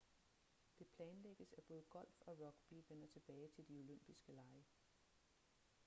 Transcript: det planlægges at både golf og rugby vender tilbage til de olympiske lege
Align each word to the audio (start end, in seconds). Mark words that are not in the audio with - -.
det 0.79 0.87
planlægges 0.87 1.53
at 1.57 1.63
både 1.63 1.83
golf 1.89 2.15
og 2.21 2.39
rugby 2.39 2.83
vender 2.89 3.07
tilbage 3.07 3.47
til 3.55 3.67
de 3.67 3.79
olympiske 3.79 4.31
lege 4.31 4.65